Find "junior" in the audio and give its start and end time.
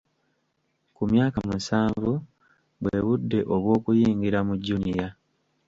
4.65-5.11